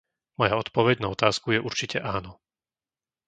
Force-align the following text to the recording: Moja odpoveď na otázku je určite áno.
Moja 0.41 0.55
odpoveď 0.63 0.97
na 1.05 1.13
otázku 1.15 1.47
je 1.53 1.59
určite 1.69 1.97
áno. 2.15 2.31